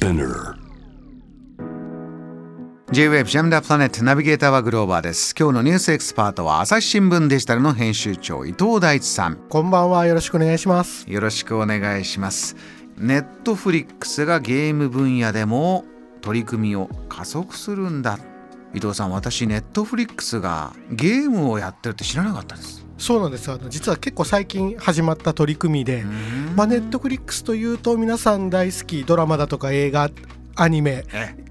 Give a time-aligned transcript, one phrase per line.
[0.00, 0.54] Spinner.
[2.90, 5.34] J-Wave ジャムダープラネットナビゲーターはグローバーです。
[5.38, 9.36] 今日のニュースエキスパートは朝日新聞デジタルの編集長伊藤大地さん。
[9.50, 10.06] こんばんは。
[10.06, 11.04] よろしくお願いします。
[11.06, 12.56] よろしくお願いします。
[12.96, 15.84] ネットフリックスがゲーム分野でも
[16.22, 18.18] 取り組みを加速するんだ。
[18.74, 23.50] 伊藤さん私ネットフリックスがゲームをやってるって知らなかったですそうなんです。
[23.50, 26.04] あの実は結構最近始まった取り組みで、
[26.54, 30.10] まあ、ネットフリックスというと皆さん大好きドラマだとか映画
[30.60, 31.04] アニメ、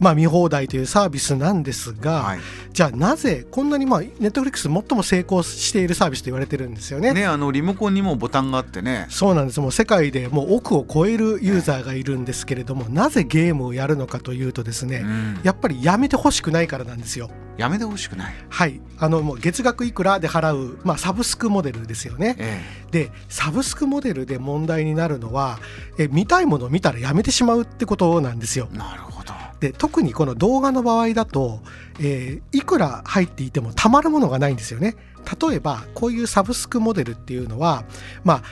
[0.00, 2.40] まあ、見放題というサービスなんですが、はい、
[2.72, 7.14] じゃあなぜこんなに、まあ、ネットフリックス最も成功しているサービスと言われてるんですよね。
[7.14, 9.06] ねあのリモコンにもボタンがあってね。
[9.08, 9.60] そうなんです。
[9.60, 17.30] もう世界でもう億を超えるユーザーがいるんですけれども、なぜゲームをやるのかというとですね、うん、やっぱりやめてほしくないからなんですよ。
[17.56, 18.34] やめてほしくない。
[18.48, 18.80] はい。
[18.98, 25.58] あのもう月額いくらで払う、まあ、サブスクモデルですよね、ええ、でサブスクモデルで問題になるのは
[25.98, 28.68] え見たいものを見たらやめてしまうってことなんですよ。
[28.72, 29.32] なるほど。
[29.60, 31.60] で特にこの動画の場合だと、
[32.00, 34.96] えー、いくら入っていてもたまるものがないんですよね。
[35.40, 37.84] 例えばこういうサブスクモデルっていうのは
[38.24, 38.42] まあ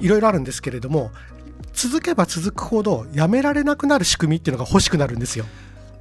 [0.00, 1.10] いろいろあるんですけれども
[1.72, 5.44] 続けば続くほどやめられなくなる仕組みっていうのが欲しくなるんですよ。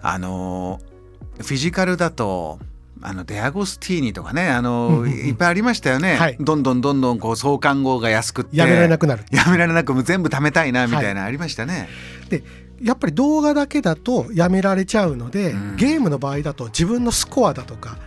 [0.01, 0.97] あのー
[1.37, 2.59] フィジカルだと
[3.01, 8.57] あのデアゴスティーニとかねあの、いっぱいありましたよね、はい、どんどんどんどんこう創刊号が安くって。
[8.57, 9.23] やめられなくなる。
[9.29, 11.89] やめられなく全部貯めたいなみたいな、ありましたね。
[12.29, 12.43] で
[12.81, 17.97] やっぱり動画だけだとやめられちゃうので、うん、ゲームの場合だと自分のスコアだとか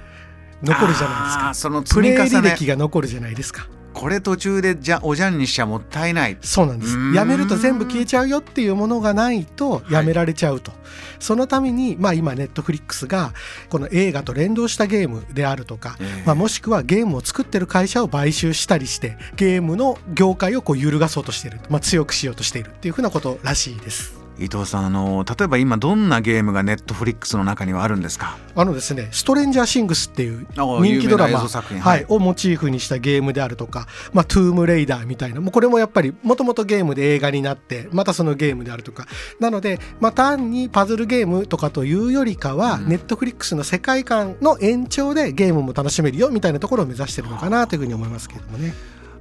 [0.62, 1.54] 残るじゃないですか。
[1.54, 3.68] そのプレイ履歴が残るじゃないですか。
[3.92, 6.38] これ途中でじゃおじゃんにしちゃもったいない。
[6.40, 6.96] そうなんです。
[7.12, 10.80] やめると全部消えちゃうよっていうものがないとやめられちゃうと、はい、
[11.18, 13.32] そのために、まあ、今ネットフリックスが
[13.68, 24.19] この映画と連動したゲームであるとか、えー、まあ、もしくはゲームを作ってる会社を買収したりしてゲームの業界をこう揺るがそうとしている、まあ、強くしようとしているっていうふうなことらしいです。
[24.40, 28.38] 伊藤さんあの例えば今どんなゲームが Netflixの中にはあるんですか？
[28.56, 39.06] あのですね「ストレンジャーシングス」っていう人気ドラマ、はいはい、をモチーフにしたゲームであるとか「まあ、トゥームレイダー」みたいなもうこれもやっぱりもともとゲームで映画になってまたそのゲームであるとか。
[39.38, 48.74] なので、まあ、単にパズルゲームとかというよりかは、ネットフリックスの世界観の延長でゲームも楽しめるよみたいなところを目指してるのかなというふうに思いますけれどもね。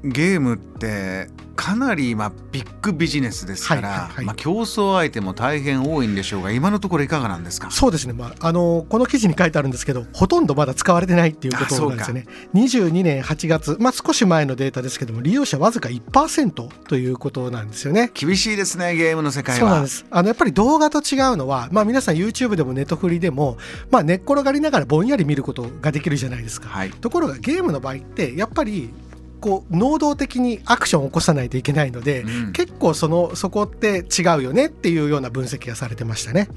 [0.03, 7.69] ゲームってかなり今ビッグビジネスですから、はいはいはい、まあ、競争相手も大変多いんでしょうが今のところいかがなんですか？
[7.69, 12.25] そうですね、まあ、あのこの記事に書いてあるんですけどほとんどまだ使われてないっていうことなんですよね。
[12.53, 16.51] 22年8月、まあ、少し前のデータですけども利用者わずか1%
[16.88, 18.09] ということなんですよね。
[18.13, 19.59] 厳しいですねゲームの世界は。
[19.59, 20.05] そうなんです。
[20.09, 23.57] あのやっぱり動画と違うのは、まあ、皆さん YouTube でもネットフリでも、
[23.91, 28.93] まあ、寝っ転がりながらぼんやり見ることができるじゃないですか、はい、ところがゲームの場合ってやっぱり
[29.39, 36.50] こう能動的にアクションを起こさないといけないので、うん、結構そのそこって違うよねっていうような分析がされてましたね。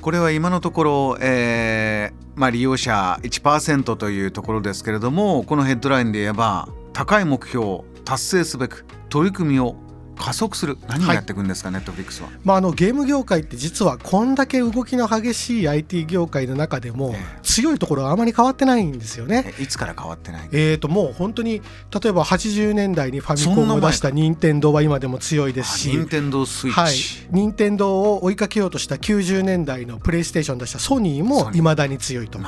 [0.00, 9.76] これは今のところ、えーまあ、利用者1%というところですけれどもこのヘッドラインで言えば高い目標を達成すべく取り組みを
[10.18, 10.78] 加速する。
[10.88, 19.54] 何をやっていくんですか、ネットフリックスは、まあ、あのゲーム業界って実はこんだけ動きの激しい IT 業界の中でも強いところはあまり変わってないんですよね。
[19.58, 21.62] いつから変わってないえーともう本当に
[22.02, 26.94] 例えば80年代にファミコンを出した任天堂は今でも強いですし任天堂スイッチ、はい、
[27.30, 30.78] 任天堂を追いかけようとした90年代のプレイステーション出した。
[30.78, 32.38] ソニーもいまだに強いと。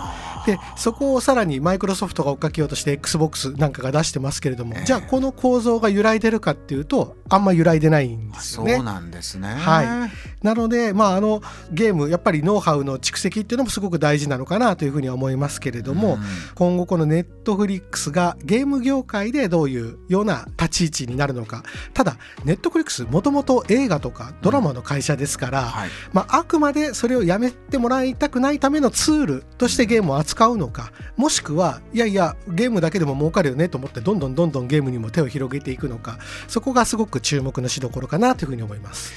[0.46, 8.76] でそこをさらにマイクロソフトが追っかけようとして XBOX なんかが出してますけれども、えー、じゃあこの構造が揺らいでるかっていうとあんま揺らいでないんですよね。
[8.76, 10.10] そうなんですね、はい、
[10.44, 11.42] なので、まあ、あの
[11.72, 16.20] ゲームやっぱりノウハウの蓄積っていうのもすごく大事なのかなというふうには思いますけれども、うん、
[16.54, 21.62] 今後このネットフリックスがゲーム業界でどういうような立ち位置になるのか。
[21.92, 25.66] ただネットフリックスもともと映画とかドラマの会社ですから、うん。
[25.66, 39.12] はい、まあ、あくまでそれをやめてもらいたくないためのツールとしてゲームを扱うのかもしくはいやいやゲームだけでも儲かるよねと思ってどんどんどんどんゲームにも手を広げていくのかそこがすごく注目目のしどころかなというふうに思います。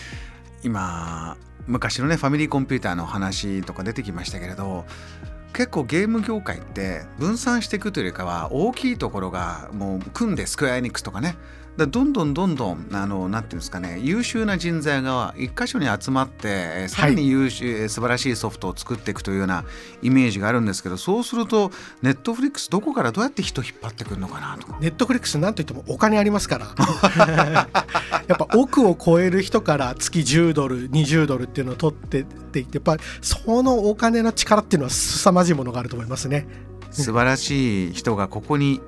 [0.63, 1.37] 今
[1.67, 4.85] 昔のねファミリーコンピューターの話とか出てきましたけれど
[5.53, 11.35] 結構ゲーム業界って分散していくというよりかは大きいところがもう組んでスクエアエニックスとかね
[11.77, 19.63] だどんどんどんどんあのなんていうんですかね優秀な人材が一箇所に集まってさらに優秀、はい、素晴らしいソフトを作っていくというような
[20.01, 21.71] イメージがあるんですけどそうすると
[22.01, 26.67] ネットフリックスどこからどうやって人引っ張ってくるのかなとネットフリックスなんといってもお金ありますから。
[28.27, 36.47] やっぱ億を超える人から月10ドル20ドルっていうのを取ってっていってやっぱそのお金の力っていうのは凄まじいものがあると思いますね。
[36.91, 38.81] 素晴らしい人がここに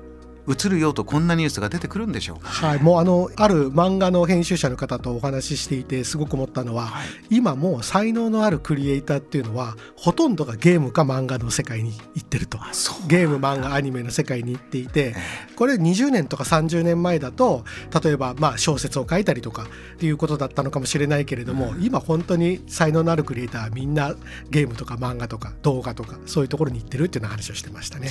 [0.48, 12.58] 映るよとこんなニュースが出てくるんでしょうはい、もうあのある漫画の編集者の方とお話ししていてすごく思ったのは、はい、今もう才能のあるクリエイターっていうのはほとんどがゲームか漫画の世界に行ってると。
[13.06, 15.14] ゲーム漫画アニメの世界に行っていて
[15.56, 17.64] これ20年とか30年前だと
[18.02, 19.64] 例えばまあ小説を書いたりとか
[19.94, 24.14] っていうことだったのかもしれないけれども、うん、今本当に才能のあるクリエイターはみんな
[24.50, 28.10] ゲームとか漫画とか動画とかそういうところに行ってるっていうような話をしてましたね。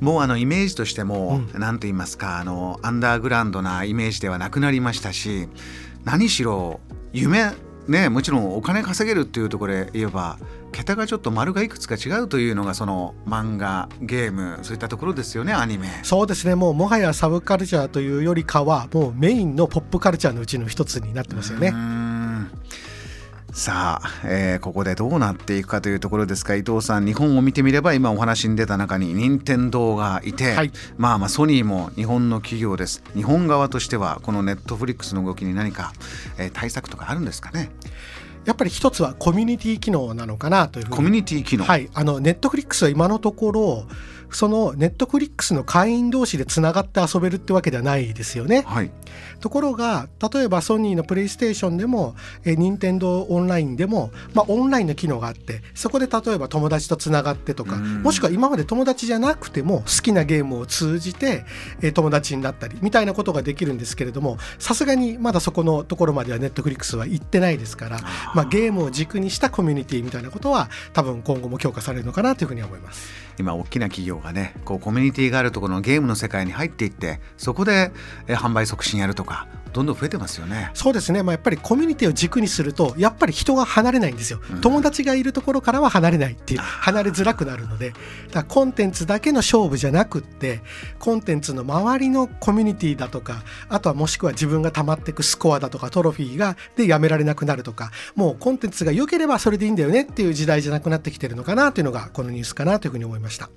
[0.00, 5.48] もうあのイメージとしても何、うん、と言いますかあのアンダーグラウンドなイメージではなくなりましたし
[6.04, 6.80] 何しろ
[7.12, 7.52] 夢
[7.88, 10.38] ねもちろんお金稼げるっていうところで言えば
[10.72, 15.88] 桁がちょっと丸がいくつか違うというのがその漫画ゲームそういったところですよねアニメ。
[16.02, 16.54] そうですね。
[16.54, 21.72] もうもはやサブカルチャーというよりかはもうメインのポップカルチャーのうちの一つになってますよね。
[23.58, 33.02] さあ、えー、ここでどうなっていくかというところですが伊藤さん日本を見てみれば今お話に出た中に任天堂がいて、はい、まあまあソニーも日本の企業です。
[33.16, 35.92] 日本側としてはこのネットフリックスの動きに何か、
[36.38, 37.72] えー、対策とかあるんですかね
[38.48, 41.64] やっぱり一つはコミュニティ機能なのかなというコミュニティ機能。
[41.64, 41.90] はい。
[41.92, 43.84] あのネットフリックスは今のところ
[44.30, 48.62] そのネットフリックスの会員同士でつながって遊べるってわけではないですよね。
[48.66, 48.90] はい、
[49.40, 52.14] ところが例えばソニーのプレイステーションでも
[52.44, 61.44] え任天堂オンラインでも、まあ、オンラインの機能があってそこで例えば友達とつながってとかもしくは今まで友達じゃなくても好きなゲームを通じて
[61.80, 68.00] え友達になったりみたいなことができるんですけれどもさすがにまだそこのところまではネットフリックスは行ってないですから、
[68.38, 73.28] まあ、ゲームを軸にしたコミュニティみたいなことは多分今後も強化されるのかなというふうに思います。
[73.36, 77.92] 今大きな企業がねこうコミュニティがあるところのゲームの世界に入っていってそこで
[78.26, 80.70] 販売促進やるとかどんどん増えてますよね。
[80.74, 87.92] そうですね、まあ、やっぱりコミュニティを軸にするとやっぱり人が離れないんですよ、うん、友達がいるところからは離れないっていう離れづらくなるので。
[88.32, 90.60] だコンテンツだけの勝負じゃなくって
[90.98, 97.90] コンテンツの周りのコミュニティだとかあとはもしくは自分が溜まっていくスコアだとかトロフィーがでやめられなくなるとか
[98.28, 103.48] もうコンテンツが良ければそれでいいんだよねっていう時代じゃなくなってきてるのかなというのがこのニュースかなというふうに思いました。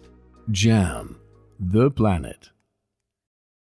[0.50, 1.18] JAM
[1.60, 2.51] The Planet